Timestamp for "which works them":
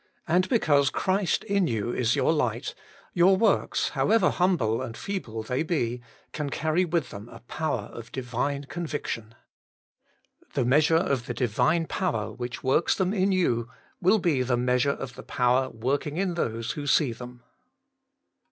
12.33-13.13